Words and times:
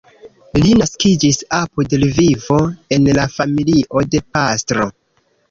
Li 0.61 0.69
naskiĝis 0.77 1.37
apud 1.57 1.93
Lvivo 2.05 2.57
en 2.99 3.07
la 3.19 3.27
familio 3.35 4.05
de 4.17 4.25
pastro. 4.33 4.91